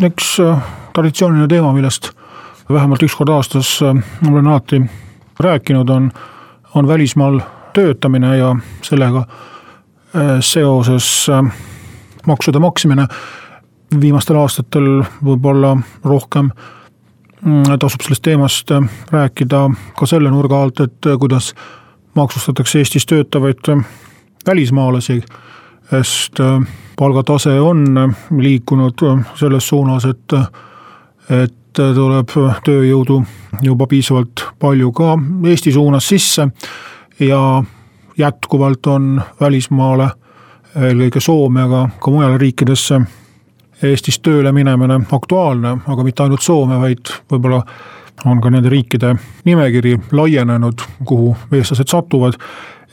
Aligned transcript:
üks 0.00 0.40
äh, 0.40 0.58
traditsiooniline 0.94 1.48
teema, 1.48 1.72
millest 1.72 2.12
vähemalt 2.70 3.02
üks 3.02 3.16
kord 3.18 3.32
aastas 3.34 3.74
äh, 3.82 3.96
olen 4.28 4.46
alati 4.46 4.82
rääkinud, 5.40 5.90
on, 5.90 6.10
on 6.74 6.88
välismaal 6.88 7.40
töötamine 7.72 8.36
ja 8.36 8.54
sellega 8.82 9.26
äh, 9.26 10.38
seoses 10.40 11.26
maksude 12.26 12.58
maksmine. 12.58 13.06
viimastel 14.00 14.36
aastatel 14.36 15.02
võib-olla 15.24 15.76
rohkem 16.04 16.48
mm, 17.44 17.78
tasub 17.78 18.00
sellest 18.00 18.22
teemast 18.22 18.70
rääkida 19.10 19.68
ka 19.98 20.06
selle 20.06 20.30
nurga 20.30 20.62
alt, 20.62 20.80
et 20.80 21.08
kuidas 21.20 21.54
maksustatakse 22.14 22.78
Eestis 22.78 23.06
töötavaid 23.06 23.68
välismaalasi, 24.46 25.22
sest 25.92 26.40
palgatase 26.96 27.60
on 27.60 27.84
liikunud 28.38 29.04
selles 29.36 29.68
suunas, 29.68 30.06
et, 30.08 30.34
et 31.28 31.52
tuleb 31.72 32.32
tööjõudu 32.64 33.18
juba 33.62 33.86
piisavalt 33.90 34.44
palju 34.60 34.92
ka 34.96 35.16
Eesti 35.50 35.72
suunas 35.72 36.08
sisse 36.08 36.48
ja 37.20 37.40
jätkuvalt 38.18 38.86
on 38.86 39.22
välismaale, 39.40 40.08
eelkõige 40.76 41.20
Soome, 41.20 41.66
aga 41.66 41.88
ka 42.00 42.10
mujale 42.10 42.38
riikidesse 42.40 43.00
Eestis 43.82 44.20
tööle 44.22 44.52
minemine 44.54 45.00
aktuaalne, 45.10 45.76
aga 45.90 46.04
mitte 46.06 46.22
ainult 46.22 46.44
Soome, 46.44 46.78
vaid 46.78 47.10
võib-olla 47.32 47.64
on 48.30 48.40
ka 48.40 48.52
nende 48.52 48.70
riikide 48.70 49.16
nimekiri 49.44 49.96
laienenud, 50.14 50.84
kuhu 51.04 51.32
eestlased 51.52 51.90
satuvad 51.90 52.38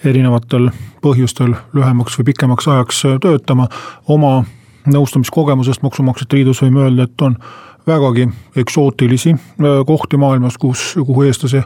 erinevatel 0.06 0.70
põhjustel 1.02 1.56
lühemaks 1.74 2.20
või 2.20 2.32
pikemaks 2.32 2.68
ajaks 2.68 3.04
töötama. 3.22 3.68
oma 4.08 4.44
nõustamiskogemusest 4.88 5.82
Maksumaksjate 5.84 6.36
Liidus 6.36 6.62
võime 6.64 6.86
öelda, 6.86 7.04
et 7.04 7.22
on 7.22 7.36
vägagi 7.88 8.30
eksootilisi 8.56 9.34
äh, 9.34 9.40
kohti 9.88 10.18
maailmas, 10.18 10.58
kus, 10.58 10.94
kuhu 11.06 11.24
eestlase 11.24 11.64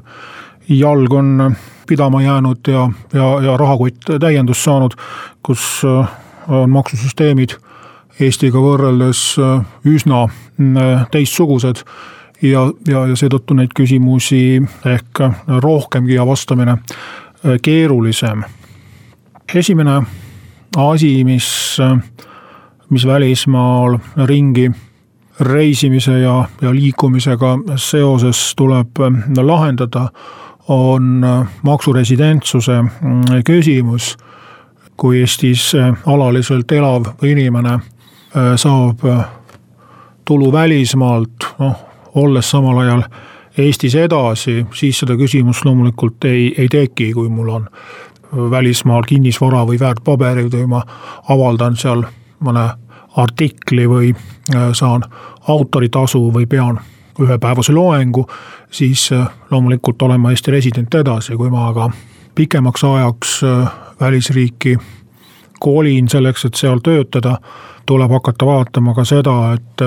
jalg 0.69 1.13
on 1.13 1.55
pidama 1.87 2.21
jäänud 2.21 2.67
ja, 2.67 2.89
ja, 3.13 3.27
ja 3.41 3.57
rahakott 3.57 4.15
täiendust 4.19 4.63
saanud, 4.63 4.95
kus 5.43 5.81
äh, 5.85 6.09
on 6.47 6.69
maksusüsteemid 6.69 7.57
Eestiga 8.21 8.61
võrreldes 8.61 9.21
äh, 9.41 9.63
üsna 9.89 10.27
teistsugused 11.11 11.81
ja, 12.45 12.67
ja, 12.87 13.07
ja 13.09 13.15
seetõttu 13.17 13.55
neid 13.57 13.73
küsimusi 13.75 14.61
ehk 14.85 15.23
rohkemgi 15.65 16.13
ja 16.13 16.27
vastamine 16.27 16.77
keerulisem. 17.61 18.43
esimene 19.55 20.01
asi, 20.77 21.23
mis, 21.23 21.77
mis 22.89 23.07
välismaal 23.07 23.97
ringi 24.25 24.71
reisimise 25.39 26.19
ja, 26.19 26.45
ja 26.61 26.75
liikumisega 26.75 27.57
seoses 27.75 28.53
tuleb 28.55 28.87
lahendada, 29.41 30.07
on 30.67 31.25
maksuresidentsuse 31.61 32.83
küsimus. 33.45 34.17
kui 34.97 35.19
Eestis 35.19 35.73
alaliselt 36.05 36.71
elav 36.71 37.05
inimene 37.23 37.79
saab 38.55 38.99
tulu 40.25 40.51
välismaalt, 40.51 41.47
noh 41.59 41.75
olles 42.15 42.51
samal 42.51 42.77
ajal 42.77 43.03
Eestis 43.57 43.95
edasi, 43.95 44.65
siis 44.73 44.99
seda 44.99 45.13
küsimust 45.13 45.65
loomulikult 45.65 46.25
ei, 46.25 46.47
ei 46.57 46.67
teki, 46.67 47.11
kui 47.13 47.29
mul 47.29 47.51
on 47.53 47.67
välismaal 48.51 49.03
kinnisvara 49.07 49.61
või 49.69 49.77
väärtpaberid 49.79 50.53
või 50.53 50.65
ma 50.71 50.81
avaldan 51.29 51.77
seal 51.77 52.01
mõne 52.41 52.65
artikli 53.17 53.89
või 53.89 54.13
äh, 54.55 54.71
saan 54.73 55.03
autoritasu 55.47 56.33
või 56.33 56.47
pean 56.49 56.79
ühepäevase 57.19 57.73
loengu, 57.73 58.25
siis 58.71 59.11
äh, 59.11 59.27
loomulikult 59.51 60.01
olen 60.01 60.21
ma 60.21 60.31
Eesti 60.31 60.51
resident 60.51 60.95
edasi, 60.95 61.37
kui 61.37 61.49
ma 61.49 61.67
aga 61.69 61.89
pikemaks 62.35 62.83
ajaks 62.83 63.43
äh, 63.43 63.69
välisriiki 64.01 64.77
kolin 65.59 66.09
selleks, 66.09 66.45
et 66.45 66.57
seal 66.59 66.81
töötada, 66.83 67.37
tuleb 67.85 68.11
hakata 68.11 68.45
vaatama 68.45 68.93
ka 68.97 69.05
seda, 69.05 69.53
et 69.53 69.83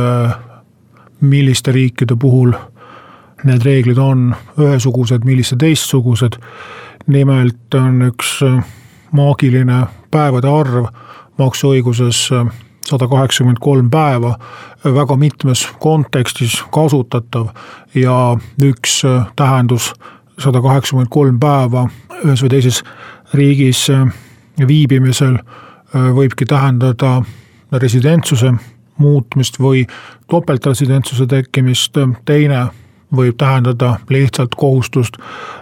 milliste 1.21 1.73
riikide 1.73 2.17
puhul 2.17 2.55
need 3.45 3.65
reeglid 3.65 3.99
on 3.99 4.31
ühesugused, 4.59 5.25
millised 5.25 5.61
teistsugused. 5.61 6.39
nimelt 7.07 7.75
on 7.75 8.01
üks 8.03 8.41
äh, 8.43 8.63
maagiline 9.15 9.85
päevade 10.11 10.49
arv 10.51 10.89
maksuõiguses 11.39 12.25
äh, 12.35 12.49
sada 12.87 13.07
kaheksakümmend 13.09 13.61
kolm 13.63 13.91
päeva, 13.91 14.37
väga 14.85 15.17
mitmes 15.17 15.67
kontekstis 15.81 16.63
kasutatav 16.75 17.53
ja 17.95 18.37
üks 18.63 19.05
äh, 19.05 19.27
tähendus 19.37 19.93
sada 20.39 20.61
kaheksakümmend 20.61 21.11
kolm 21.11 21.39
päeva 21.41 21.87
ühes 22.25 22.43
või 22.43 22.51
teises 22.57 22.83
riigis 23.35 23.87
viibimisel 24.67 25.37
võibki 25.93 26.47
tähendada 26.49 27.21
residentsuse 27.73 28.53
muutmist 28.99 29.59
või 29.61 29.85
topeltresidentsuse 30.31 31.27
tekkimist, 31.29 31.99
teine 32.25 32.67
võib 33.17 33.37
tähendada 33.39 33.97
lihtsalt 34.11 34.55
kohustust 34.55 35.17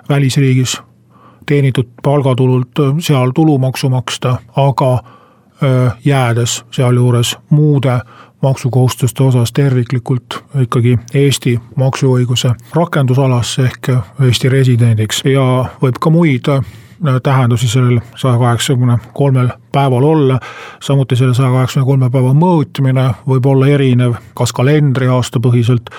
välisriigis 0.09 0.81
teenitud 1.47 1.87
palgatulult 2.03 2.81
seal 3.01 3.31
tulumaksu 3.35 3.89
maksta, 3.89 4.39
aga 4.57 4.99
jäädes 6.05 6.65
sealjuures 6.71 7.37
muude 7.51 7.99
maksukohustuste 8.43 9.23
osas 9.23 9.53
terviklikult 9.53 10.45
ikkagi 10.61 10.99
Eesti 11.15 11.61
maksuõiguse 11.77 12.51
rakendusalasse 12.75 13.63
ehk 13.63 13.89
Eesti 14.27 14.49
residendiks. 14.49 15.23
Ja 15.25 15.65
võib 15.83 16.01
ka 16.01 16.11
muid 16.11 16.51
tähendusi 17.23 17.69
sellel 17.69 18.01
saja 18.17 18.39
kaheksakümne 18.39 18.99
kolmel 19.15 19.49
päeval 19.73 20.03
olla. 20.03 20.39
samuti 20.81 21.17
selle 21.17 21.35
saja 21.35 21.51
kaheksakümne 21.51 21.87
kolme 21.87 22.11
päeva 22.11 22.33
mõõtmine 22.35 23.11
võib 23.29 23.47
olla 23.47 23.69
erinev, 23.69 24.15
kas 24.35 24.53
kalendriaasta 24.53 25.41
põhiselt, 25.41 25.91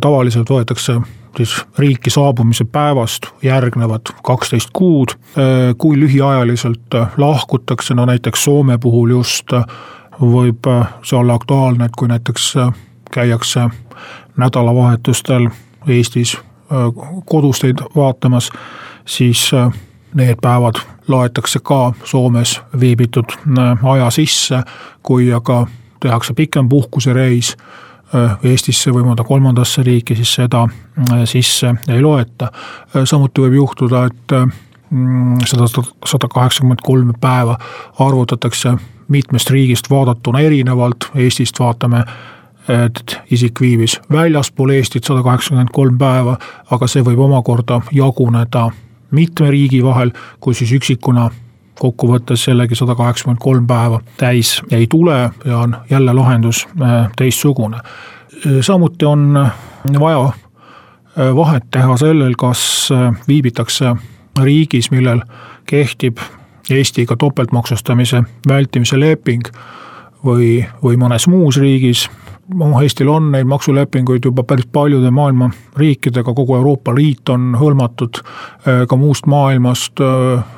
tavaliselt 0.00 0.50
võetakse 0.50 1.00
siis 1.36 1.66
riiki 1.78 2.10
saabumise 2.10 2.64
päevast 2.64 3.26
järgnevad 3.42 4.00
kaksteist 4.22 4.70
kuud. 4.72 5.08
kui 5.78 6.00
lühiajaliselt 6.00 6.94
lahkutakse, 7.16 7.94
no 7.94 8.06
näiteks 8.06 8.44
Soome 8.44 8.78
puhul 8.78 9.10
just 9.10 9.52
võib 10.20 10.68
see 11.02 11.18
olla 11.18 11.34
aktuaalne, 11.34 11.84
et 11.84 11.96
kui 11.98 12.08
näiteks 12.08 12.54
käiakse 13.12 13.68
nädalavahetustel 14.36 15.48
Eestis 15.88 16.36
kodusteid 17.24 17.78
vaatamas, 17.96 18.50
siis 19.04 19.50
need 20.16 20.36
päevad 20.42 20.74
loetakse 21.08 21.58
ka 21.62 21.92
Soomes 22.04 22.60
viibitud 22.80 23.24
äh, 23.58 23.84
aja 23.84 24.10
sisse, 24.10 24.62
kui 25.02 25.32
aga 25.32 25.66
tehakse 26.00 26.34
pikem 26.34 26.68
puhkusereis 26.68 27.56
äh, 28.14 28.38
Eestisse 28.42 28.90
või 28.94 29.04
mõnda 29.06 29.24
kolmandasse 29.24 29.82
riiki, 29.82 30.16
siis 30.16 30.34
seda 30.40 30.66
äh, 30.66 31.24
sisse 31.24 31.74
ei 31.88 32.02
loeta. 32.02 32.50
samuti 33.04 33.40
võib 33.40 33.58
juhtuda, 33.60 34.04
et 34.04 34.36
mm, 34.90 35.44
seda 35.46 35.68
sada 36.06 36.28
kaheksakümmend 36.28 36.82
kolm 36.82 37.12
päeva 37.20 37.58
arvutatakse 37.98 38.76
mitmest 39.08 39.50
riigist 39.50 39.90
vaadatuna 39.90 40.40
erinevalt, 40.40 41.10
Eestist 41.14 41.60
vaatame 41.60 42.04
et 42.66 43.18
isik 43.30 43.60
viibis 43.60 44.00
väljaspool 44.12 44.72
Eestit 44.74 45.04
sada 45.04 45.22
kaheksakümmend 45.22 45.70
kolm 45.72 45.98
päeva, 45.98 46.34
aga 46.70 46.88
see 46.90 47.04
võib 47.06 47.20
omakorda 47.28 47.80
jaguneda 47.94 48.70
mitme 49.10 49.50
riigi 49.50 49.82
vahel, 49.84 50.10
kui 50.40 50.54
siis 50.54 50.72
üksikuna 50.72 51.30
kokkuvõttes 51.78 52.46
jällegi 52.48 52.74
sada 52.74 52.94
kaheksakümmend 52.94 53.40
kolm 53.40 53.66
päeva 53.66 54.00
täis 54.16 54.62
ei 54.70 54.86
tule 54.86 55.30
ja 55.44 55.58
on 55.58 55.76
jälle 55.90 56.12
lahendus 56.12 56.66
äh, 56.82 57.10
teistsugune. 57.16 57.78
samuti 58.60 59.04
on 59.04 59.48
vaja 60.00 60.24
äh, 60.24 61.34
vahet 61.36 61.64
teha 61.70 61.96
sellel, 61.96 62.34
kas 62.38 62.88
äh, 62.92 63.14
viibitakse 63.28 63.96
riigis, 64.42 64.90
millel 64.90 65.20
kehtib 65.66 66.18
Eestiga 66.70 67.16
topeltmaksustamise 67.16 68.22
vältimise 68.48 69.00
leping 69.00 69.44
või, 70.24 70.66
või 70.82 70.96
mõnes 70.98 71.28
muus 71.30 71.60
riigis, 71.62 72.08
noh, 72.54 72.82
Eestil 72.82 73.08
on 73.10 73.30
neid 73.32 73.48
maksulepinguid 73.48 74.24
juba 74.24 74.44
päris 74.46 74.66
paljude 74.72 75.10
maailma 75.10 75.50
riikidega, 75.76 76.34
kogu 76.34 76.56
Euroopa 76.56 76.94
Liit 76.94 77.28
on 77.32 77.54
hõlmatud 77.58 78.22
ka 78.88 78.98
muust 78.98 79.26
maailmast, 79.30 80.02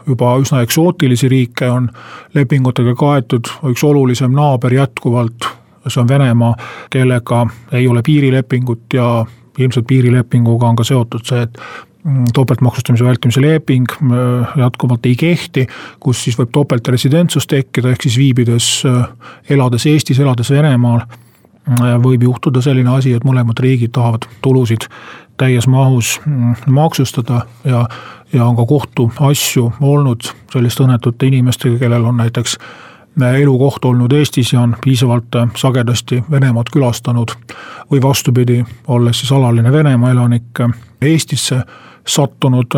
juba 0.06 0.34
üsna 0.42 0.62
eksootilisi 0.66 1.28
riike 1.28 1.70
on 1.72 1.88
lepingutega 2.34 2.94
kaetud, 2.98 3.48
üks 3.72 3.84
olulisem 3.84 4.34
naaber 4.36 4.76
jätkuvalt, 4.76 5.48
see 5.88 6.00
on 6.02 6.08
Venemaa, 6.08 6.54
kellega 6.92 7.46
ei 7.72 7.88
ole 7.88 8.02
piirilepingut 8.04 8.94
ja 8.94 9.24
ilmselt 9.58 9.86
piirilepinguga 9.88 10.68
on 10.68 10.76
ka 10.76 10.84
seotud 10.86 11.24
see, 11.26 11.40
et 11.46 11.56
mm, 12.04 12.28
topeltmaksustamise 12.34 13.04
vältimise 13.04 13.40
leping 13.42 13.88
jätkuvalt 14.56 15.06
ei 15.08 15.16
kehti, 15.16 15.64
kus 16.00 16.20
siis 16.24 16.36
võib 16.38 16.52
topeltresidentsust 16.52 17.48
tekkida, 17.50 17.94
ehk 17.94 18.04
siis 18.06 18.20
viibides, 18.20 18.68
elades 19.50 19.88
Eestis, 19.88 20.20
elades 20.20 20.52
Venemaal 20.52 21.06
võib 22.02 22.22
juhtuda 22.22 22.62
selline 22.64 22.90
asi, 22.96 23.12
et 23.12 23.24
mõlemad 23.24 23.58
riigid 23.60 23.92
tahavad 23.92 24.28
tulusid 24.42 24.88
täies 25.38 25.68
mahus 25.70 26.20
mm, 26.26 26.54
maksustada 26.66 27.42
ja, 27.64 27.86
ja 28.32 28.44
on 28.44 28.56
ka 28.56 28.66
kohtuasju 28.66 29.72
olnud 29.80 30.30
selliste 30.52 30.84
õnnetute 30.84 31.28
inimestega, 31.28 31.78
kellel 31.78 32.04
on 32.04 32.16
näiteks 32.22 32.58
elukoht 33.18 33.84
olnud 33.84 34.12
Eestis 34.12 34.52
ja 34.52 34.60
on 34.60 34.76
piisavalt 34.84 35.36
sagedasti 35.56 36.22
Venemaad 36.30 36.70
külastanud. 36.72 37.30
või 37.90 38.02
vastupidi, 38.02 38.64
olles 38.88 39.20
siis 39.20 39.32
alaline 39.32 39.72
Venemaa 39.72 40.10
elanik 40.10 40.60
Eestisse 41.02 41.62
sattunud 42.06 42.74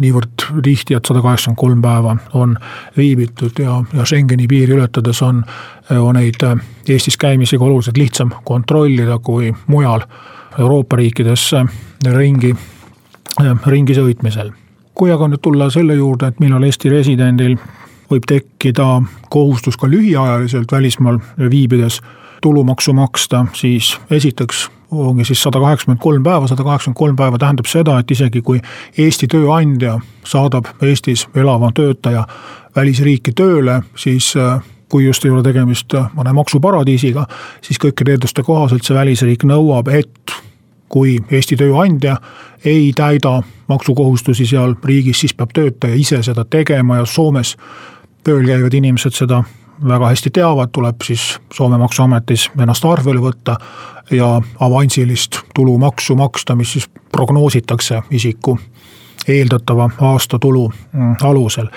niivõrd 0.00 0.46
tihti, 0.64 0.94
et 0.96 1.06
sada 1.06 1.22
kaheksakümmend 1.24 1.60
kolm 1.60 1.82
päeva 1.84 2.16
on 2.34 2.56
viibitud 2.96 3.58
ja, 3.62 3.80
ja 3.92 4.04
Schengeni 4.04 4.48
piiri 4.48 4.76
ületades 4.76 5.22
on, 5.22 5.42
on 5.90 6.16
neid 6.16 6.42
Eestis 6.88 7.16
käimisega 7.20 7.64
oluliselt 7.64 7.98
lihtsam 8.00 8.32
kontrollida 8.44 9.18
kui 9.18 9.52
mujal 9.66 10.04
Euroopa 10.58 10.96
riikides 10.96 11.50
ringi, 12.16 12.54
ringi 13.66 13.94
sõitmisel. 13.94 14.50
kui 14.94 15.12
aga 15.12 15.28
nüüd 15.30 15.40
tulla 15.40 15.70
selle 15.70 15.94
juurde, 15.94 16.28
et 16.28 16.40
millal 16.42 16.64
Eesti 16.66 16.90
residendil 16.92 17.54
võib 18.10 18.26
tekkida 18.28 19.02
kohustus 19.30 19.78
ka 19.80 19.88
lühiajaliselt 19.88 20.72
välismaal 20.72 21.20
viibides 21.38 22.00
tulumaksu 22.42 22.92
maksta, 22.92 23.46
siis 23.54 23.94
esiteks 24.10 24.68
ongi 24.90 25.24
siis 25.24 25.42
sada 25.42 25.60
kaheksakümmend 25.60 26.00
kolm 26.02 26.22
päeva, 26.22 26.46
sada 26.46 26.64
kaheksakümmend 26.66 26.98
kolm 26.98 27.16
päeva 27.16 27.38
tähendab 27.38 27.66
seda, 27.70 27.98
et 27.98 28.10
isegi 28.10 28.42
kui 28.42 28.60
Eesti 28.98 29.28
tööandja 29.30 29.98
saadab 30.26 30.66
Eestis 30.82 31.26
elava 31.34 31.70
töötaja 31.74 32.26
välisriiki 32.76 33.32
tööle, 33.36 33.80
siis 33.96 34.32
äh, 34.36 34.58
kui 34.90 35.06
just 35.06 35.24
ei 35.24 35.30
ole 35.30 35.42
tegemist 35.46 35.94
mõne 36.16 36.34
maksuparadiisiga, 36.34 37.26
siis 37.62 37.78
kõikide 37.78 38.16
eelduste 38.16 38.42
kohaselt 38.42 38.84
see 38.86 38.96
välisriik 38.96 39.46
nõuab, 39.46 39.88
et 39.94 40.34
kui 40.90 41.18
Eesti 41.30 41.56
tööandja 41.56 42.16
ei 42.64 42.90
täida 42.96 43.38
maksukohustusi 43.70 44.46
seal 44.50 44.74
riigis, 44.84 45.22
siis 45.22 45.34
peab 45.34 45.54
töötaja 45.54 45.94
ise 45.94 46.22
seda 46.26 46.44
tegema 46.44 46.98
ja 46.98 47.06
Soomes 47.06 47.54
tööl 48.26 48.42
käivad 48.46 48.74
inimesed 48.74 49.14
seda 49.14 49.44
väga 49.88 50.08
hästi 50.08 50.30
teavad, 50.30 50.68
tuleb 50.72 51.02
siis 51.04 51.40
Soome 51.54 51.78
maksuametis 51.78 52.50
ennast 52.60 52.84
arvele 52.84 53.20
võtta 53.20 53.56
ja 54.10 54.40
avansilist 54.60 55.40
tulumaksu 55.54 56.16
maksta, 56.16 56.54
mis 56.54 56.72
siis 56.72 56.90
prognoositakse 57.12 58.02
isiku 58.10 58.58
eeldatava 59.28 59.90
aastatulu 60.00 60.72
mm, 60.92 61.16
alusel. 61.22 61.68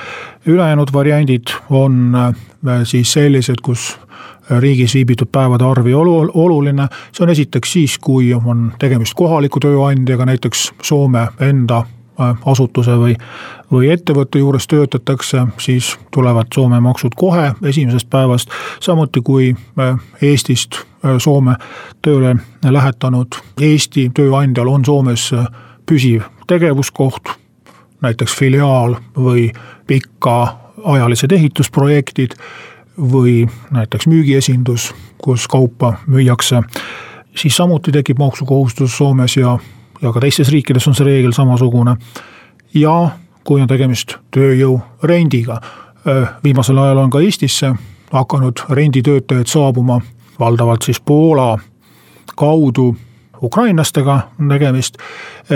ülejäänud 0.45 0.93
variandid 0.93 1.43
on 1.69 2.15
äh, 2.15 2.83
siis 2.83 3.13
sellised, 3.13 3.61
kus 3.63 3.99
riigis 4.49 4.93
viibitud 4.93 5.27
päevade 5.31 5.63
arv 5.63 5.87
ei 5.87 5.93
ole 5.93 6.29
oluline, 6.33 6.87
see 7.11 7.23
on 7.23 7.29
esiteks 7.29 7.73
siis, 7.73 7.97
kui 7.99 8.33
on 8.33 8.71
tegemist 8.79 9.13
kohaliku 9.13 9.59
tööandjaga, 9.59 10.25
näiteks 10.25 10.71
Soome 10.81 11.27
enda 11.39 11.83
asutuse 12.45 12.91
või, 12.97 13.15
või 13.71 13.89
ettevõtte 13.93 14.39
juures 14.39 14.67
töötatakse, 14.67 15.47
siis 15.57 15.93
tulevad 16.13 16.53
Soome 16.53 16.79
maksud 16.79 17.15
kohe 17.15 17.53
esimesest 17.63 18.09
päevast. 18.09 18.49
samuti 18.79 19.21
kui 19.21 19.55
äh, 19.79 19.99
Eestist 20.21 20.75
äh, 20.75 21.17
Soome 21.17 21.55
tööle 22.01 22.35
lähetanud 22.63 23.35
Eesti 23.61 24.09
tööandjal 24.13 24.67
on 24.67 24.85
Soomes 24.85 25.31
püsiv 25.85 26.23
tegevuskoht, 26.47 27.29
näiteks 28.01 28.35
filiaal 28.35 28.95
või 29.17 29.51
pikaajalised 29.87 31.31
ehitusprojektid 31.31 32.35
või 32.97 33.47
näiteks 33.71 34.07
müügiesindus, 34.07 34.93
kus 35.17 35.47
kaupa 35.47 35.93
müüakse, 36.07 36.61
siis 37.35 37.55
samuti 37.57 37.91
tekib 37.91 38.19
maksukohustus 38.19 38.97
Soomes 38.97 39.37
ja 39.37 39.57
ja 40.01 40.11
ka 40.13 40.19
teistes 40.19 40.51
riikides 40.51 40.87
on 40.87 40.95
see 40.95 41.05
reegel 41.05 41.31
samasugune. 41.31 41.95
ja 42.73 43.09
kui 43.43 43.61
on 43.61 43.67
tegemist 43.67 44.17
tööjõu 44.31 44.79
rendiga, 45.03 45.59
viimasel 46.43 46.77
ajal 46.77 47.03
on 47.03 47.09
ka 47.09 47.19
Eestisse 47.19 47.73
hakanud 48.13 48.65
renditöötajad 48.69 49.47
saabuma, 49.47 50.01
valdavalt 50.39 50.81
siis 50.81 51.01
Poola 51.01 51.57
kaudu 52.35 52.95
ukrainlastega 53.43 54.19
on 54.39 54.49
tegemist, 54.49 54.97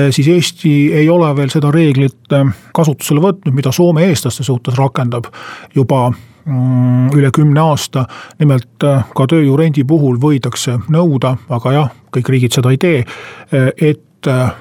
siis 0.09 0.27
Eesti 0.27 0.93
ei 0.93 1.09
ole 1.09 1.35
veel 1.35 1.49
seda 1.49 1.71
reeglit 1.71 2.35
kasutusele 2.75 3.21
võtnud, 3.23 3.55
mida 3.55 3.71
Soome 3.71 4.07
eestlaste 4.09 4.43
suhtes 4.43 4.75
rakendab 4.75 5.29
juba 5.75 6.09
mm, 6.11 7.13
üle 7.15 7.31
kümne 7.31 7.61
aasta. 7.63 8.05
nimelt 8.39 8.83
ka 9.15 9.27
tööjõurendi 9.31 9.85
puhul 9.87 10.19
võidakse 10.19 10.79
nõuda, 10.89 11.37
aga 11.49 11.71
jah, 11.71 11.93
kõik 12.11 12.29
riigid 12.29 12.59
seda 12.59 12.75
ei 12.75 12.81
tee, 12.81 13.05
et 13.51 14.03
et 14.17 14.27
äh, 14.27 14.51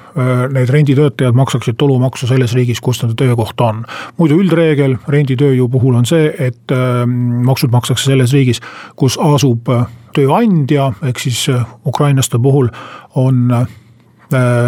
need 0.53 0.69
renditöötajad 0.69 1.33
maksaksid 1.33 1.75
tulumaksu 1.77 2.27
selles 2.27 2.53
riigis, 2.53 2.81
kus 2.81 3.01
nende 3.01 3.15
töökoht 3.17 3.61
on. 3.61 3.85
muidu 4.17 4.37
üldreegel 4.37 4.97
renditööjõu 5.07 5.67
puhul 5.69 5.97
on 5.97 6.05
see, 6.05 6.29
et 6.39 6.71
äh, 6.71 7.05
maksud 7.45 7.71
makstakse 7.73 8.11
selles 8.11 8.33
riigis, 8.33 8.61
kus 8.95 9.17
asub 9.17 9.69
äh, 9.69 9.85
tööandja, 10.13 10.91
ehk 11.03 11.19
siis 11.19 11.47
ukrainlaste 11.85 12.39
puhul 12.39 12.69
on 13.15 13.67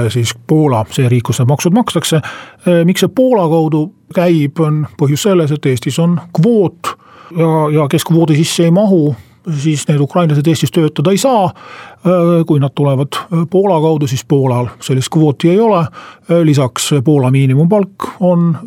siis 0.09 0.31
Poola 0.47 0.85
see 0.87 1.09
riik, 1.11 1.25
kus 1.27 1.41
need 1.41 1.49
maksud 1.49 1.73
makstakse. 1.75 2.21
miks 2.87 3.01
see 3.03 3.09
Poola 3.11 3.47
kaudu 3.51 3.81
käib, 4.15 4.59
on 4.63 4.85
põhjus 5.01 5.25
selles, 5.27 5.51
et 5.51 5.65
Eestis 5.65 5.97
on 5.99 6.13
kvoot 6.37 6.93
ja, 7.35 7.49
ja 7.73 7.87
kes 7.91 8.05
kvoodi 8.07 8.37
sisse 8.39 8.69
ei 8.69 8.71
mahu, 8.71 9.15
siis 9.57 9.87
need 9.87 9.99
ukrainlased 9.99 10.47
Eestis 10.47 10.71
töötada 10.71 11.11
ei 11.11 11.17
saa. 11.17 11.53
kui 12.47 12.59
nad 12.59 12.71
tulevad 12.75 13.07
Poola 13.49 13.81
kaudu, 13.81 14.07
siis 14.07 14.25
Poolal 14.25 14.67
sellist 14.79 15.09
kvooti 15.09 15.49
ei 15.49 15.59
ole. 15.59 15.85
lisaks 16.43 16.89
Poola 17.03 17.31
miinimumpalk 17.31 18.07
on 18.19 18.57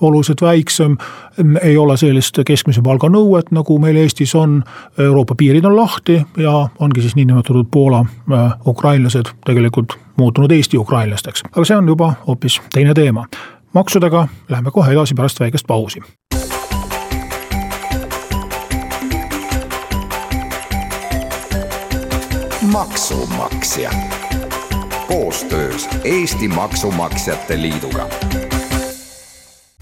oluliselt 0.00 0.42
väiksem. 0.42 0.96
ei 1.62 1.76
ole 1.76 1.96
sellist 1.96 2.38
keskmise 2.46 2.82
palga 2.82 3.08
nõuet, 3.08 3.50
nagu 3.50 3.78
meil 3.78 3.96
Eestis 3.96 4.34
on. 4.34 4.62
Euroopa 4.98 5.34
piirid 5.34 5.64
on 5.64 5.76
lahti 5.76 6.22
ja 6.36 6.68
ongi 6.78 7.00
siis 7.00 7.16
niinimetatud 7.16 7.66
Poola 7.70 8.04
ukrainlased 8.66 9.32
tegelikult 9.46 9.98
muutunud 10.16 10.50
Eesti 10.50 10.78
ukrainlasteks, 10.78 11.42
aga 11.52 11.64
see 11.64 11.76
on 11.76 11.88
juba 11.88 12.14
hoopis 12.26 12.60
teine 12.72 12.94
teema 12.94 13.26
maksudega 13.74 14.28
läheme 14.48 14.70
kohe 14.70 14.92
edasi 14.92 15.14
pärast 15.14 15.40
väikest 15.40 15.66
pausi. 15.66 16.00
Maksumaksja 22.72 23.90
koostöös 25.08 25.88
Eesti 26.04 26.48
Maksumaksjate 26.48 27.62
Liiduga 27.62 28.06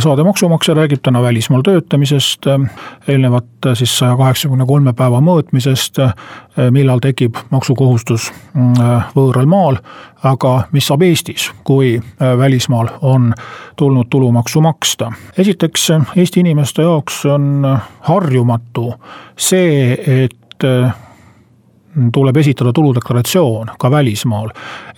saade 0.02 0.24
Maksumaksja 0.24 0.74
räägib 0.74 1.00
täna 1.02 1.22
välismaal 1.22 1.62
töötamisest, 1.62 2.46
eelnevat 3.08 3.44
siis 3.74 3.98
saja 3.98 4.16
kaheksakümne 4.16 4.66
kolme 4.66 4.92
päeva 4.92 5.18
mõõtmisest, 5.20 5.98
millal 6.70 7.02
tekib 7.02 7.36
maksukohustus 7.50 8.30
mm, 8.54 8.78
võõral 9.16 9.50
maal, 9.50 9.80
aga 10.22 10.52
mis 10.72 10.86
saab 10.86 11.02
Eestis, 11.02 11.50
kui 11.64 11.98
välismaal 12.20 12.88
on 13.02 13.34
tulnud 13.76 14.06
tulumaksu 14.10 14.60
maksta. 14.60 15.12
esiteks, 15.38 15.90
Eesti 16.16 16.40
inimeste 16.40 16.82
jaoks 16.82 17.24
on 17.26 17.66
harjumatu 18.00 18.92
see, 19.36 19.98
et 20.24 20.64
tuleb 22.12 22.36
esitada 22.36 22.72
tuludeklaratsioon 22.72 23.70
ka 23.78 23.90
välismaal. 23.90 24.48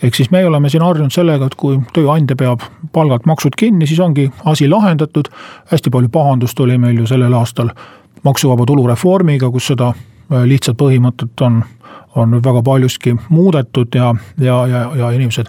ehk 0.03 0.15
siis 0.15 0.31
me 0.31 0.47
oleme 0.47 0.69
siin 0.69 0.83
harjunud 0.83 1.13
sellega, 1.13 1.47
et 1.47 1.55
kui 1.55 1.81
tööandja 1.93 2.37
peab 2.37 2.61
palgalt 2.93 3.27
maksud 3.27 3.57
kinni, 3.57 3.87
siis 3.87 4.01
ongi 4.01 4.31
asi 4.45 4.69
lahendatud. 4.69 5.29
hästi 5.73 5.91
palju 5.91 6.09
pahandust 6.09 6.61
oli 6.61 6.79
meil 6.79 6.99
ju 6.99 7.07
sellel 7.07 7.33
aastal 7.33 7.71
maksuvaba 8.23 8.67
tulu 8.67 8.87
reformiga, 8.87 9.51
kus 9.51 9.67
seda 9.67 9.93
äh, 9.93 10.45
lihtsat 10.45 10.77
põhimõtet 10.77 11.45
on, 11.47 11.63
on 12.15 12.31
nüüd 12.31 12.45
väga 12.45 12.63
paljuski 12.63 13.17
muudetud 13.29 13.95
ja, 13.95 14.15
ja, 14.39 14.67
ja, 14.67 14.91
ja 14.97 15.11
inimesed 15.11 15.47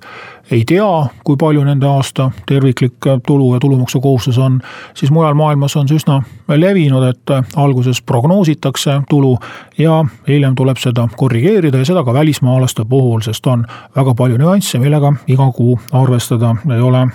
ei 0.51 0.63
tea, 0.67 0.87
kui 1.23 1.37
palju 1.39 1.63
nende 1.63 1.87
aasta 1.87 2.29
terviklik 2.45 3.07
tulu 3.27 3.53
ja 3.53 3.59
tulumaksukohustus 3.59 4.37
on, 4.37 4.59
siis 4.93 5.11
mujal 5.11 5.33
maailmas 5.33 5.75
on 5.79 5.87
see 5.87 5.99
üsna 5.99 6.21
levinud, 6.47 7.03
et 7.07 7.33
alguses 7.55 8.01
prognoositakse 8.01 9.01
tulu 9.09 9.37
ja 9.77 10.01
hiljem 10.27 10.55
tuleb 10.55 10.79
seda 10.81 11.07
korrigeerida 11.17 11.81
ja 11.81 11.87
seda 11.87 12.03
ka 12.03 12.13
välismaalaste 12.13 12.85
puhul, 12.85 13.21
sest 13.23 13.47
on 13.47 13.65
väga 13.95 14.15
palju 14.17 14.39
nüansse, 14.41 14.79
millega 14.79 15.13
iga 15.27 15.47
kuu 15.55 15.77
arvestada 15.91 16.55
ei 16.75 16.81
ole 16.81 17.05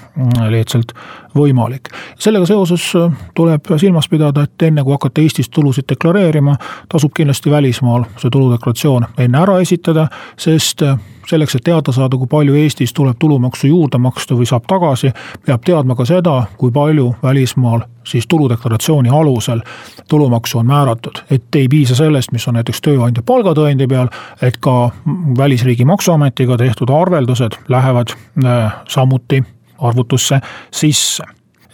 lihtsalt 0.51 0.95
võimalik. 1.37 1.91
sellega 2.19 2.47
seoses 2.47 2.93
tuleb 3.35 3.69
silmas 3.77 4.09
pidada, 4.09 4.47
et 4.47 4.63
enne 4.63 4.85
kui 4.85 4.97
hakata 4.97 5.21
Eestis 5.21 5.49
tulusid 5.49 5.85
deklareerima, 5.89 6.57
tasub 6.89 7.13
kindlasti 7.17 7.51
välismaal 7.51 8.09
see 8.17 8.31
tuludeklaratsioon 8.31 9.07
enne 9.19 9.39
ära 9.39 9.59
esitada, 9.61 10.09
sest 10.37 10.83
selleks, 11.27 11.55
et 11.55 11.65
teada 11.65 11.93
saada, 11.93 12.17
kui 12.17 12.27
palju 12.31 12.55
Eestis 12.55 12.93
tuleb 12.93 13.17
tulumaksu 13.19 13.67
juurde 13.67 13.99
maksta 13.99 14.35
või 14.35 14.47
saab 14.47 14.67
tagasi, 14.69 15.13
peab 15.47 15.65
teadma 15.67 15.97
ka 15.97 16.05
seda, 16.05 16.37
kui 16.59 16.71
palju 16.73 17.15
välismaal 17.23 17.85
siis 18.07 18.27
tuludeklaratsiooni 18.29 19.11
alusel 19.11 19.61
tulumaksu 20.09 20.59
on 20.59 20.67
määratud. 20.67 21.23
et 21.31 21.55
ei 21.55 21.69
piisa 21.69 21.95
sellest, 21.95 22.33
mis 22.33 22.49
on 22.49 22.55
näiteks 22.55 22.81
tööandja 22.81 23.23
palgatõendi 23.23 23.87
peal, 23.89 24.09
et 24.43 24.57
ka 24.61 24.91
välisriigi 25.39 25.85
maksuametiga 25.85 26.57
tehtud 26.57 26.91
arveldused 26.91 27.59
lähevad 27.69 28.15
äh, 28.45 28.73
samuti 28.89 29.43
arvutusse 29.79 30.41
sisse. 30.71 31.25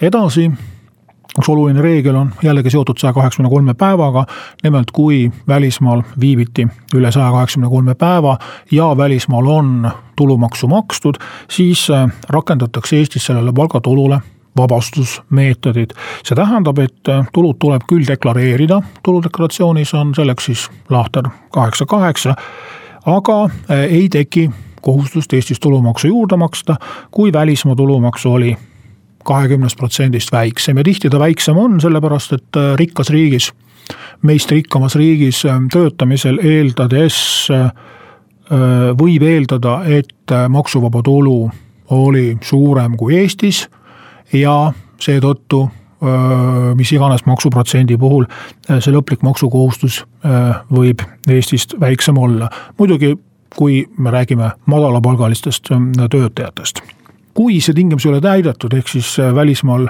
edasi 0.00 0.50
üks 1.38 1.48
oluline 1.48 1.80
reegel 1.82 2.16
on 2.16 2.32
jällegi 2.42 2.70
seotud 2.70 2.98
saja 3.00 3.12
kaheksakümne 3.12 3.50
kolme 3.50 3.74
päevaga. 3.74 4.26
nimelt, 4.62 4.90
kui 4.90 5.32
välismaal 5.48 6.02
viibiti 6.20 6.66
üle 6.94 7.12
saja 7.12 7.30
kaheksakümne 7.30 7.70
kolme 7.70 7.94
päeva 7.94 8.38
ja 8.70 8.96
välismaal 8.96 9.46
on 9.46 9.90
tulumaksu 10.16 10.68
makstud, 10.68 11.14
siis 11.50 11.90
äh, 11.90 12.10
rakendatakse 12.28 12.96
Eestis 12.96 13.26
sellele 13.26 13.52
palgatulule 13.52 14.20
vabastusmeetodid. 14.56 15.90
see 16.24 16.36
tähendab, 16.36 16.78
et 16.78 17.08
äh, 17.08 17.26
tulud 17.32 17.56
tuleb 17.58 17.82
küll 17.88 18.06
deklareerida, 18.06 18.82
tuludeklaratsioonis 19.02 19.94
on 19.94 20.14
selleks 20.14 20.44
siis 20.44 20.70
lahter 20.90 21.28
kaheksa 21.50 21.86
kaheksa, 21.86 22.34
aga 23.06 23.44
äh, 23.44 23.78
ei 23.78 24.08
teki 24.08 24.50
kohustust 24.82 25.32
Eestis 25.32 25.60
tulumaksu 25.60 26.06
juurde 26.06 26.36
maksta, 26.36 26.76
kui 27.10 27.32
välismaa 27.32 27.76
tulumaks 27.76 28.26
oli 28.26 28.56
kahekümnest 29.24 29.78
protsendist 29.78 30.32
väiksem 30.32 30.78
ja 30.78 30.84
tihti 30.84 31.10
ta 31.10 31.20
väiksem 31.20 31.58
on, 31.58 31.80
sellepärast 31.80 32.32
et 32.36 32.58
äh, 32.58 32.74
rikkas 32.78 33.10
riigis, 33.10 33.52
meist 34.22 34.50
rikkamas 34.50 34.96
riigis 34.98 35.44
äh, 35.46 35.58
töötamisel 35.72 36.40
eeldades 36.42 37.18
äh, 37.50 37.68
võib 38.98 39.22
eeldada, 39.24 39.78
et 39.88 40.32
maksuvaba 40.52 41.00
tulu 41.02 41.46
oli 41.94 42.34
suurem 42.44 42.98
kui 43.00 43.14
Eestis 43.16 43.62
ja 44.34 44.72
seetõttu 45.00 45.62
mis 46.76 46.90
iganes 46.92 47.22
maksuprotsendi 47.24 47.96
puhul 47.96 48.26
see 48.66 48.92
lõplik 48.92 49.22
maksukohustus 49.24 50.02
võib 50.68 51.04
Eestist 51.30 51.76
väiksem 51.80 52.18
olla. 52.18 52.50
muidugi, 52.78 53.14
kui 53.56 53.86
me 53.96 54.10
räägime 54.10 54.50
madalapalgalistest 54.66 55.70
töötajatest 56.10 56.82
kui 57.42 57.58
see 57.60 57.74
tingimus 57.74 58.06
ei 58.06 58.12
ole 58.12 58.20
täidetud, 58.22 58.74
ehk 58.76 58.90
siis 58.92 59.16
äh, 59.18 59.32
välismaal 59.34 59.88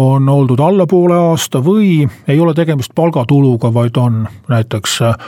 on 0.00 0.28
oldud 0.28 0.60
alla 0.60 0.86
poole 0.88 1.16
aasta 1.30 1.60
või 1.64 2.06
ei 2.28 2.40
ole 2.40 2.54
tegemist 2.56 2.94
palgatuluga, 2.96 3.72
vaid 3.72 3.96
on 4.00 4.22
näiteks 4.48 4.94
äh, 5.04 5.18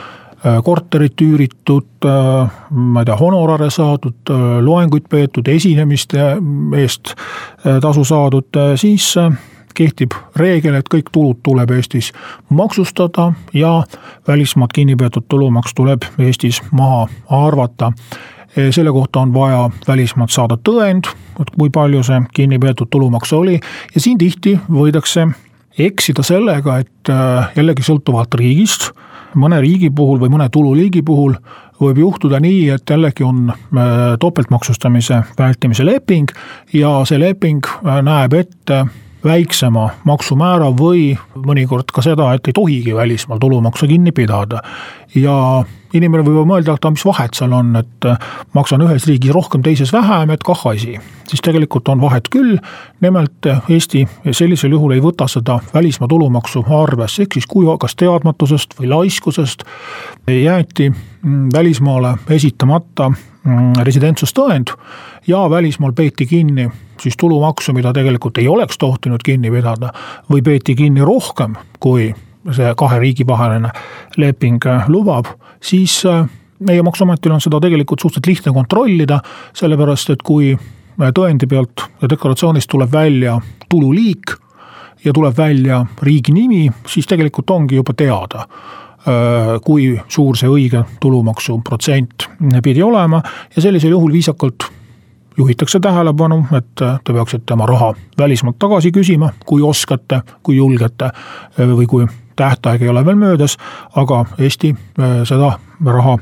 korterit 0.65 1.21
üüritud, 1.21 2.07
äh, 2.09 2.57
ma 2.69 3.03
ei 3.03 3.09
tea, 3.09 3.19
honorare 3.19 3.69
saadud, 3.73 4.33
loenguid 4.65 5.05
peetud, 5.09 5.47
esinemiste 5.47 6.25
eest 6.79 7.13
tasu 7.81 8.05
saadud, 8.07 8.61
siis 8.79 9.13
kehtib 9.77 10.15
reegel, 10.39 10.79
et 10.79 10.89
kõik 10.91 11.11
tulud 11.13 11.37
tuleb 11.45 11.71
Eestis 11.77 12.09
maksustada 12.49 13.29
ja 13.53 13.83
välismaalt 14.27 14.73
kinni 14.75 14.97
peetud 14.99 15.29
tulumaks 15.29 15.77
tuleb 15.77 16.07
Eestis 16.19 16.61
maha 16.71 17.05
arvata 17.29 17.93
selle 18.55 18.91
kohta 18.91 19.19
on 19.19 19.33
vaja 19.33 19.69
välismaalt 19.87 20.33
saada 20.33 20.57
tõend, 20.57 21.09
et 21.39 21.51
kui 21.53 21.69
palju 21.69 22.01
see 22.03 22.17
kinni 22.33 22.59
peetud 22.59 22.89
tulumaks 22.91 23.33
oli. 23.33 23.59
Ja 23.95 24.01
siin 24.01 24.17
tihti 24.17 24.55
võidakse 24.71 25.27
eksida 25.79 26.23
sellega, 26.25 26.79
et 26.83 27.11
äh, 27.13 27.51
jällegi 27.55 27.85
sõltuvalt 27.85 28.35
riigist, 28.39 28.89
mõne 29.39 29.59
riigi 29.61 29.91
puhul 29.93 30.19
või 30.21 30.31
mõne 30.33 30.49
tululiigi 30.51 31.03
puhul 31.05 31.35
võib 31.79 32.01
juhtuda 32.01 32.39
nii, 32.43 32.63
et 32.75 32.89
jällegi 32.89 33.23
on 33.23 33.51
äh, 33.51 33.91
topeltmaksustamise 34.19 35.21
vältimise 35.37 35.85
leping 35.85 36.31
ja 36.73 36.99
see 37.07 37.21
leping 37.21 37.65
äh, 37.85 38.01
näeb 38.05 38.35
ette 38.41 38.83
väiksema 39.23 39.89
maksumäära 40.07 40.69
või 40.75 41.11
mõnikord 41.35 41.91
ka 41.93 42.03
seda, 42.05 42.31
et 42.33 42.47
ei 42.47 42.55
tohigi 42.55 42.95
välismaal 42.95 43.39
tulumaksu 43.39 43.87
kinni 43.87 44.11
pidada. 44.15 44.61
ja 45.15 45.63
inimene 45.93 46.23
võib 46.23 46.45
mõelda, 46.47 46.75
et 46.77 46.85
mis 46.93 47.05
vahet 47.05 47.33
seal 47.33 47.53
on, 47.53 47.73
et 47.79 48.07
maksan 48.53 48.83
ühes 48.85 49.07
riigis 49.09 49.33
rohkem, 49.33 49.63
teises 49.65 49.91
vähem, 49.93 50.29
et 50.29 50.43
kah 50.45 50.67
asi. 50.71 50.99
siis 51.27 51.41
tegelikult 51.41 51.87
on 51.89 52.01
vahet 52.01 52.29
küll, 52.29 52.57
nimelt 53.01 53.45
Eesti 53.69 54.07
sellisel 54.31 54.71
juhul 54.71 54.93
ei 54.95 55.01
võta 55.01 55.27
seda 55.27 55.59
välismaa 55.73 56.07
tulumaksu 56.07 56.63
arvesse, 56.81 57.23
ehk 57.23 57.33
siis 57.33 57.47
kui 57.49 57.65
kas 57.79 57.95
teadmatusest 57.95 58.79
või 58.79 58.89
laiskusest 58.93 59.63
jäeti 60.27 60.91
välismaale 61.53 62.15
esitamata 62.29 63.11
residentsustõend 63.83 64.73
ja 65.27 65.43
välismaal 65.49 65.93
peeti 65.93 66.25
kinni 66.25 66.69
siis 67.01 67.17
tulumaksu, 67.17 67.73
mida 67.73 67.93
tegelikult 67.93 68.37
ei 68.37 68.47
oleks 68.47 68.77
tohtinud 68.77 69.23
kinni 69.25 69.51
pidada 69.51 69.93
või 70.31 70.41
peeti 70.43 70.75
kinni 70.75 71.05
rohkem, 71.05 71.55
kui 71.79 72.09
see 72.55 72.73
kahe 72.77 72.99
riigi 72.99 73.27
vaheline 73.27 73.71
leping 74.17 74.65
lubab, 74.87 75.31
siis 75.63 76.01
äh, 76.07 76.25
meie 76.59 76.83
maksuametil 76.83 77.35
on 77.35 77.41
seda 77.43 77.59
tegelikult 77.63 78.01
suhteliselt 78.01 78.27
lihtne 78.31 78.53
kontrollida, 78.55 79.21
sellepärast 79.55 80.15
et 80.15 80.23
kui 80.23 80.53
tõendi 80.99 81.47
pealt 81.47 81.85
ja 82.01 82.09
deklaratsioonist 82.11 82.69
tuleb 82.71 82.91
välja 82.91 83.37
tululiik 83.69 84.35
ja 85.05 85.13
tuleb 85.15 85.37
välja 85.37 85.85
riigi 86.03 86.35
nimi, 86.35 86.65
siis 86.87 87.07
tegelikult 87.07 87.49
ongi 87.55 87.79
juba 87.79 87.95
teada 87.95 88.43
äh, 88.43 88.88
kui 89.63 89.93
suur 90.11 90.35
see 90.37 90.49
õige 90.51 90.81
tulumaksu 90.99 91.61
protsent 91.63 92.27
pidi 92.63 92.83
olema 92.83 93.21
ja 93.55 93.61
sellisel 93.61 93.95
juhul 93.95 94.11
viisakalt 94.11 94.67
juhitakse 95.39 95.79
tähelepanu, 95.79 96.45
et 96.57 96.75
te 96.75 97.13
peaksite 97.13 97.53
oma 97.55 97.65
raha 97.65 97.93
välismaalt 98.19 98.59
tagasi 98.59 98.91
küsima, 98.91 99.31
kui 99.45 99.61
oskate, 99.63 100.21
kui 100.43 100.57
julgete 100.57 101.11
või 101.57 101.87
kui 101.87 102.07
tähtaeg 102.39 102.81
ei 102.81 102.89
ole 102.89 103.05
veel 103.05 103.15
möödas, 103.19 103.57
aga 103.95 104.25
Eesti 104.39 104.75
äh, 104.75 105.19
seda 105.27 105.53
raha 105.85 106.17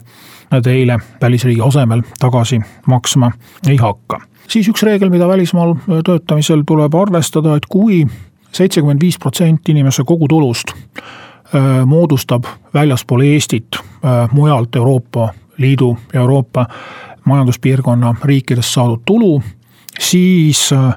teile 0.63 0.99
välisriigi 1.21 1.61
asemel 1.65 2.01
tagasi 2.19 2.59
maksma 2.87 3.31
ei 3.67 3.77
hakka. 3.77 4.21
siis 4.47 4.69
üks 4.69 4.83
reegel, 4.83 5.09
mida 5.09 5.27
välismaal 5.27 5.75
äh, 5.75 6.01
töötamisel 6.05 6.63
tuleb 6.67 6.95
arvestada, 6.95 7.55
et 7.55 7.65
kui 7.69 8.05
seitsekümmend 8.51 9.01
viis 9.01 9.19
protsenti 9.19 9.71
inimese 9.71 10.03
kogutulust 10.03 10.73
äh, 10.73 11.03
moodustab 11.85 12.43
väljaspool 12.73 13.21
Eestit 13.21 13.79
mujalt 14.31 14.75
Euroopa 14.75 15.29
Liidu 15.57 15.97
Euroopa 16.13 16.65
majanduspiirkonna 17.25 18.15
riikidest 18.23 18.73
saadud 18.73 19.01
tulu, 19.05 19.41
siis 19.99 20.73
äh, 20.73 20.93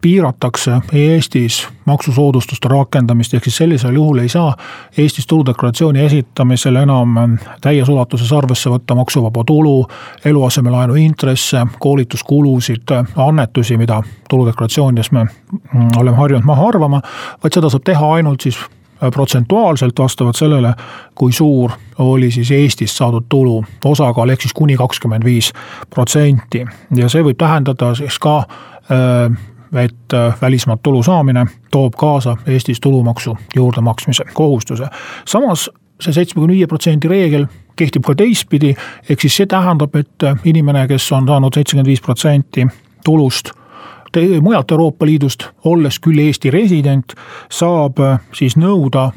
piiratakse 0.00 0.80
Eestis 0.92 1.68
maksusoodustuste 1.84 2.68
rakendamist, 2.68 3.34
ehk 3.34 3.44
siis 3.44 3.56
sellisel 3.56 3.94
juhul 3.94 4.18
ei 4.18 4.28
saa 4.28 4.56
Eestis 4.98 5.26
tuludeklaratsiooni 5.26 6.00
esitamisel 6.04 6.76
enam 6.76 7.16
äh, 7.16 7.48
täies 7.60 7.88
ulatuses 7.88 8.32
arvesse 8.32 8.70
võtta 8.70 8.94
maksuvaba 8.94 9.44
tulu, 9.46 9.86
eluasemelaenu 10.24 10.94
intresse, 10.94 11.66
koolituskulusid, 11.78 12.94
annetusi, 13.16 13.76
mida 13.76 14.02
tuludeklaratsioonides 14.30 15.12
me 15.12 15.24
mm, 15.24 15.90
oleme 15.96 16.16
harjunud 16.16 16.46
maha 16.46 16.68
arvama, 16.68 17.02
vaid 17.42 17.60
seda 17.60 17.72
saab 17.72 17.88
teha 17.88 18.14
ainult 18.14 18.46
siis 18.46 18.60
Äh, 18.60 18.83
protsentuaalselt 19.10 19.98
vastavalt 19.98 20.36
sellele, 20.36 20.74
kui 21.14 21.32
suur 21.32 21.70
oli 21.98 22.30
siis 22.30 22.50
Eestist 22.50 22.96
saadud 22.96 23.24
tulu 23.28 23.64
osakaal, 23.84 24.28
ehk 24.28 24.42
siis 24.42 24.54
kuni 24.54 24.76
kakskümmend 24.76 25.24
viis 25.24 25.52
protsenti. 25.90 26.66
ja 26.96 27.08
see 27.08 27.22
võib 27.22 27.38
tähendada 27.38 27.94
siis 27.94 28.18
ka, 28.18 28.38
äh, 28.90 29.84
et 29.84 30.14
äh, 30.14 30.34
välismaalt 30.42 30.82
tulu 30.82 31.02
saamine 31.02 31.46
toob 31.70 31.94
kaasa 31.96 32.36
Eestis 32.46 32.80
tulumaksu 32.80 33.36
juurdemaksmise 33.56 34.24
kohustuse. 34.34 34.86
samas 35.24 35.70
see 36.00 36.12
seitsmekümne 36.12 36.54
viie 36.54 36.66
protsendi 36.66 37.08
reegel 37.08 37.46
kehtib 37.76 38.04
ka 38.06 38.14
teistpidi, 38.14 38.74
ehk 39.08 39.20
siis 39.20 39.36
see 39.36 39.46
tähendab, 39.46 39.94
et 39.96 40.26
inimene, 40.44 40.86
kes 40.88 41.12
on 41.12 41.26
saanud 41.26 41.54
seitsekümmend 41.54 41.90
viis 41.90 42.00
protsenti 42.00 42.66
tulust 43.04 43.50
mujalt 44.40 44.70
Euroopa 44.70 45.06
Liidust, 45.06 45.48
olles 45.64 46.00
küll 46.00 46.18
Eesti 46.18 46.50
resident, 46.50 47.14
saab 47.50 48.00
äh, 48.00 48.18
siis 48.32 48.56
nõuda 48.56 49.10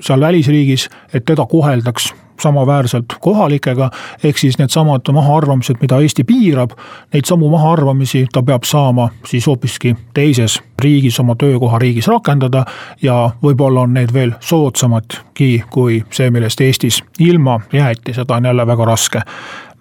seal 0.00 0.20
välisriigis, 0.20 0.88
et 1.14 1.24
teda 1.24 1.46
koheldaks 1.46 2.12
samaväärselt 2.40 3.04
kohalikega, 3.20 3.90
ehk 4.24 4.38
siis 4.38 4.58
needsamad 4.58 5.00
mahaarvamised, 5.12 5.76
mida 5.80 6.00
Eesti 6.00 6.24
piirab, 6.24 6.70
neid 7.14 7.24
samu 7.24 7.48
mahaarvamisi 7.50 8.26
ta 8.32 8.42
peab 8.42 8.66
saama 8.66 9.08
siis 9.26 9.46
hoopiski 9.46 9.94
teises 10.14 10.62
riigis, 10.82 11.20
oma 11.20 11.36
töökohariigis 11.38 12.08
rakendada 12.08 12.64
ja 13.02 13.30
võib-olla 13.42 13.86
on 13.86 13.94
need 13.94 14.12
veel 14.12 14.34
soodsamadki 14.40 15.64
kui 15.70 16.02
see, 16.10 16.30
millest 16.30 16.60
Eestis 16.60 17.02
ilma 17.18 17.60
jäeti, 17.72 18.14
seda 18.14 18.34
on 18.34 18.50
jälle 18.50 18.66
väga 18.66 18.84
raske 18.84 19.22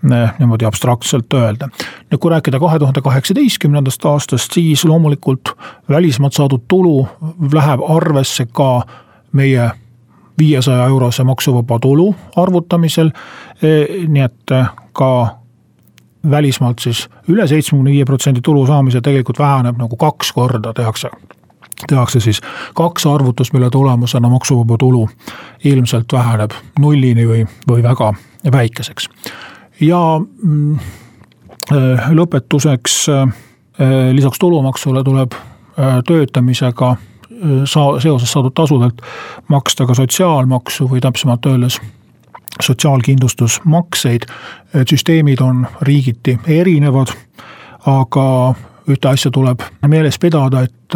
niimoodi 0.09 0.65
abstraktselt 0.65 1.33
öelda. 1.33 1.69
nüüd 2.11 2.19
kui 2.19 2.31
rääkida 2.31 2.59
kahe 2.59 2.79
tuhande 2.79 3.01
kaheksateistkümnendast 3.01 4.05
aastast, 4.05 4.51
siis 4.53 4.85
loomulikult 4.85 5.53
välismaalt 5.89 6.33
saadud 6.33 6.65
tulu 6.67 7.07
läheb 7.53 7.79
arvesse 7.89 8.45
ka 8.45 8.83
meie 9.31 9.71
viiesaja 10.37 10.85
eurose 10.85 11.23
maksuvaba 11.23 11.79
tulu 11.79 12.15
arvutamisel. 12.35 13.11
E, 13.61 13.85
nii 14.07 14.23
et 14.23 14.55
ka 14.93 15.11
välismaalt 16.29 16.79
siis 16.79 17.07
üle 17.27 17.47
seitsmekümne 17.47 17.91
viie 17.91 18.05
protsendi 18.05 18.41
tulu 18.41 18.65
saamise 18.67 19.01
tegelikult 19.01 19.39
väheneb 19.39 19.77
nagu 19.77 19.95
kaks 19.95 20.31
korda 20.31 20.73
tehakse 20.73 21.09
tehakse 21.87 22.19
siis 22.19 22.41
kaks 22.75 23.05
arvutust, 23.05 23.53
mille 23.53 23.69
tulemusena 23.69 24.29
maksuvaba 24.29 24.77
tulu 24.77 25.09
ilmselt 25.63 26.13
väheneb 26.13 26.51
nullini 26.79 27.27
või, 27.27 27.47
või 27.67 27.83
väga 27.83 28.13
väikeseks 28.51 29.09
ja 29.81 30.21
mm, 30.43 30.79
äh, 31.71 32.11
lõpetuseks 32.11 33.09
äh, 33.09 33.27
lisaks 34.11 34.39
tulumaksule 34.39 35.03
tuleb 35.03 35.33
äh, 35.33 36.03
töötamisega 36.07 36.95
saa-, 37.65 37.99
seoses 37.99 38.31
saadud 38.31 38.53
tasudelt 38.55 39.01
maksta 39.47 39.85
ka 39.85 39.93
sotsiaalmaksu 39.93 40.89
või 40.89 41.01
täpsemalt 41.01 41.45
öeldes 41.45 41.81
sotsiaalkindlustusmakseid. 42.61 44.25
et 44.73 44.87
süsteemid 44.87 45.41
on 45.41 45.67
riigiti 45.81 46.39
erinevad, 46.47 47.07
aga 47.85 48.53
ühte 48.87 49.07
asja 49.09 49.31
tuleb 49.31 49.59
meeles 49.87 50.19
pidada, 50.19 50.61
et 50.61 50.95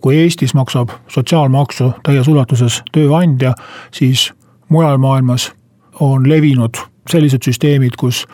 kui 0.00 0.16
Eestis 0.16 0.54
maksab 0.54 0.90
sotsiaalmaksu 1.08 1.92
täies 2.02 2.28
ulatuses 2.28 2.82
tööandja, 2.92 3.54
siis 3.90 4.32
mujal 4.68 4.98
maailmas 4.98 5.52
on 6.00 6.28
levinud 6.28 6.76
sellised 7.10 7.46
süsteemid, 7.46 7.96
kus 7.98 8.26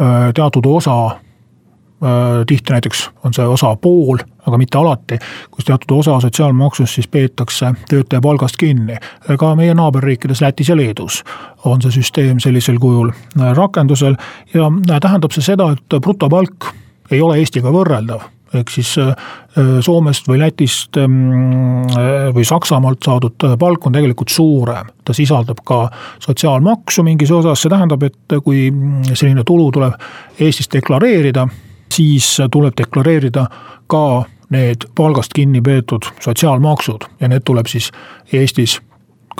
äh, 0.00 0.32
teatud 0.34 0.66
osa 0.66 1.06
äh, 1.06 2.44
tihti 2.46 2.72
näiteks 2.72 3.10
on 3.24 3.34
see 3.34 3.46
osa 3.46 3.76
pool, 3.76 4.18
aga 4.46 4.58
mitte 4.58 4.78
alati, 4.78 5.18
kus 5.50 5.64
teatud 5.64 5.96
osa 5.98 6.18
sotsiaalmaksust 6.20 6.94
siis 6.94 7.08
peetakse 7.08 7.72
töötaja 7.88 8.20
palgast 8.20 8.56
kinni. 8.56 8.96
ka 9.38 9.54
meie 9.56 9.74
naaberriikides 9.74 10.40
Lätis 10.40 10.68
ja 10.68 10.76
Leedus 10.76 11.24
on 11.64 11.82
see 11.82 12.00
süsteem 12.00 12.40
sellisel 12.40 12.78
kujul 12.78 13.10
äh, 13.10 13.52
rakendusel 13.56 14.16
ja 14.54 14.70
tähendab 15.00 15.32
see 15.32 15.42
seda, 15.42 15.72
et 15.72 16.00
brutopalk 16.00 16.72
ei 17.10 17.20
ole 17.20 17.38
Eestiga 17.38 17.72
võrreldav 17.72 18.33
ehk 18.54 18.70
siis 18.70 18.94
äh, 18.98 19.08
äh, 19.08 19.80
Soomest 19.80 20.28
või 20.28 20.38
Lätist 20.40 20.96
ähm, 21.00 21.84
äh, 21.92 22.30
või 22.34 22.44
Saksamaalt 22.48 23.04
saadud 23.04 23.46
palk 23.58 23.86
on 23.86 23.96
tegelikult 23.96 24.28
suurem. 24.28 24.86
ta 25.04 25.12
sisaldab 25.12 25.60
ka 25.64 25.90
sotsiaalmaksu 26.20 27.02
mingis 27.02 27.30
osas, 27.30 27.62
see 27.62 27.70
tähendab, 27.70 28.02
et 28.02 28.38
kui 28.44 28.70
selline 29.12 29.44
tulu 29.44 29.70
tuleb 29.72 29.94
Eestis 30.40 30.70
deklareerida, 30.72 31.46
siis 31.92 32.36
tuleb 32.50 32.74
deklareerida 32.78 33.46
ka 33.86 34.24
need 34.54 34.88
palgast 34.94 35.32
kinni 35.34 35.60
peetud 35.60 36.08
sotsiaalmaksud. 36.20 37.04
Ja 37.20 37.28
need 37.28 37.44
tuleb 37.44 37.68
siis 37.68 37.90
Eestis 38.32 38.80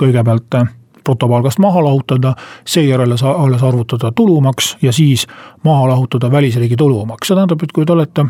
kõigepealt 0.00 0.58
brutopalgast 1.04 1.58
maha 1.58 1.84
lahutada, 1.84 2.34
seejärel 2.64 3.16
alles 3.22 3.62
arvutada 3.62 4.12
tulumaks 4.12 4.76
ja 4.82 4.92
siis 4.92 5.26
maha 5.64 5.88
lahutada 5.88 6.30
välisriigi 6.32 6.76
tulumaks, 6.76 7.28
see 7.28 7.36
tähendab, 7.36 7.62
et 7.62 7.72
kui 7.72 7.86
te 7.86 7.92
olete 7.92 8.24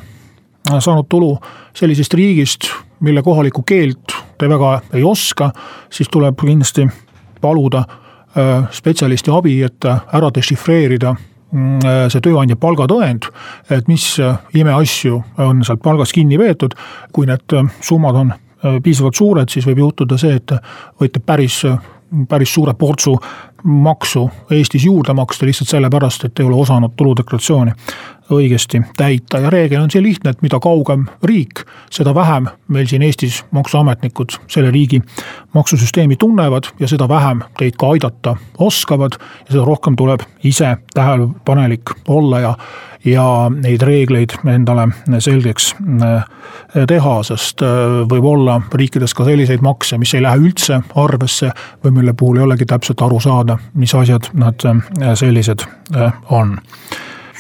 saanud 0.65 1.07
tulu 1.09 1.39
sellisest 1.77 2.15
riigist, 2.15 2.71
mille 3.01 3.23
kohalikku 3.23 3.63
keelt 3.67 4.15
te 4.39 4.49
väga 4.49 4.81
ei 4.95 5.05
oska, 5.05 5.51
siis 5.91 6.09
tuleb 6.09 6.41
kindlasti 6.41 6.87
paluda 7.41 7.85
äh, 7.85 8.65
spetsialisti 8.71 9.31
abi, 9.31 9.59
et 9.63 9.85
ära 9.85 10.31
dešifreerida 10.35 11.15
mm, 11.15 11.85
äh, 11.85 12.05
see 12.13 12.25
tööandja 12.25 12.57
palgatõend, 12.61 13.29
et 13.71 13.89
mis 13.91 14.07
äh, 14.21 14.39
imeasju 14.55 15.21
on 15.45 15.65
sealt 15.65 15.83
palgast 15.85 16.17
kinni 16.17 16.39
peetud. 16.41 16.75
kui 17.13 17.27
need 17.27 17.59
summad 17.81 18.17
on 18.17 18.33
piisavalt 18.83 19.15
suured, 19.15 19.49
siis 19.53 19.67
võib 19.69 19.83
juhtuda 19.83 20.17
see, 20.19 20.39
et 20.41 20.53
võite 21.01 21.21
päris, 21.21 21.59
päris 22.29 22.55
suure 22.55 22.73
portsu 22.75 23.13
maksu 23.65 24.31
Eestis 24.51 24.85
juurde 24.85 25.13
maksta 25.13 25.47
lihtsalt 25.47 25.69
sellepärast, 25.69 26.25
et 26.25 26.41
ei 26.41 26.47
ole 26.47 26.57
osanud 26.57 26.93
tuludeklaratsiooni 26.97 27.73
õigesti 28.33 28.81
täita 28.97 29.39
ja 29.45 29.51
reegel 29.51 29.83
on 29.83 29.91
see 29.93 30.03
lihtne, 30.03 30.33
et 30.33 30.43
mida 30.43 30.61
kaugem 30.63 31.07
riik, 31.29 31.65
seda 31.93 32.15
vähem 32.17 32.49
meil 32.73 32.89
siin 32.89 33.05
Eestis 33.05 33.43
maksuametnikud 33.53 34.39
selle 34.49 34.71
riigi 34.75 35.03
maksusüsteemi 35.55 36.17
tunnevad 36.17 36.71
ja 36.81 36.89
seda 36.89 37.09
vähem 37.09 37.43
teid 37.59 37.77
ka 37.81 37.93
aidata 37.93 38.37
oskavad. 38.59 39.19
ja 39.47 39.53
seda 39.53 39.65
rohkem 39.65 39.97
tuleb 39.97 40.25
ise 40.45 40.77
tähelepanelik 40.95 41.95
olla 42.09 42.41
ja, 42.41 42.55
ja 43.05 43.27
neid 43.51 43.83
reegleid 43.83 44.37
endale 44.49 44.89
selgeks 45.19 45.75
äh, 46.03 46.25
teha, 46.89 47.15
sest 47.23 47.63
äh, 47.63 48.03
võib 48.11 48.25
olla 48.25 48.61
riikides 48.73 49.15
ka 49.15 49.25
selliseid 49.29 49.61
makse, 49.63 49.99
mis 49.99 50.15
ei 50.15 50.25
lähe 50.25 50.41
üldse 50.49 50.81
arvesse 50.97 51.53
või 51.85 51.99
mille 52.01 52.17
puhul 52.17 52.41
ei 52.41 52.49
olegi 52.49 52.67
täpselt 52.67 53.03
aru 53.05 53.21
saada, 53.21 53.59
mis 53.75 53.95
asjad 53.95 54.33
nad 54.33 54.65
äh, 54.65 55.13
sellised 55.15 55.69
on 56.33 56.57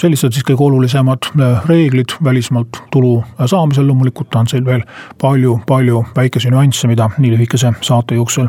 sellised 0.00 0.34
siis 0.34 0.44
kõige 0.46 0.64
olulisemad 0.66 1.28
äh, 1.34 1.66
reeglid 1.68 2.16
välismaalt 2.24 2.80
tulu 2.92 3.16
saamisel, 3.46 3.86
loomulikult 3.86 4.34
on 4.34 4.48
seal 4.50 4.64
veel 4.66 4.82
palju-palju 5.20 6.04
väikesi 6.16 6.50
nüansse, 6.50 6.88
mida 6.90 7.10
nii 7.18 7.34
lühikese 7.34 7.72
saate 7.80 8.18
jooksul 8.18 8.48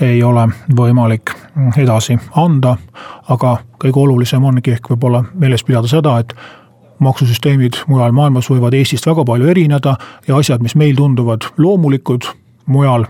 ei 0.00 0.22
ole 0.22 0.48
võimalik 0.76 1.34
edasi 1.76 2.18
anda. 2.36 2.76
aga 3.28 3.56
kõige 3.84 4.00
olulisem 4.00 4.44
ongi 4.44 4.70
ehk 4.70 4.90
võib-olla 4.90 5.24
meeles 5.34 5.64
pidada 5.64 5.88
seda, 5.88 6.18
et 6.18 6.34
maksusüsteemid 6.98 7.84
mujal 7.88 8.12
maailmas 8.12 8.50
võivad 8.50 8.74
Eestist 8.74 9.06
väga 9.06 9.24
palju 9.24 9.50
erineda 9.50 9.96
ja 10.28 10.36
asjad, 10.36 10.62
mis 10.62 10.74
meil 10.74 10.96
tunduvad 10.96 11.50
loomulikud, 11.58 12.28
mujal 12.66 13.06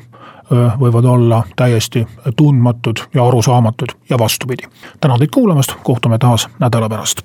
võivad 0.81 1.05
olla 1.09 1.43
täiesti 1.57 2.07
tundmatud 2.37 3.01
ja 3.15 3.27
arusaamatud 3.27 3.97
ja 4.11 4.19
vastupidi. 4.19 4.63
tänan 5.01 5.19
teid 5.19 5.31
kuulamast, 5.35 5.75
kohtume 5.83 6.19
taas 6.19 6.49
nädala 6.61 6.89
pärast. 6.89 7.25